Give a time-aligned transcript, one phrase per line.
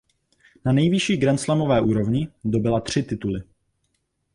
[0.65, 3.43] Na nejvyšší grandslamové úrovni dobyla tři tituly.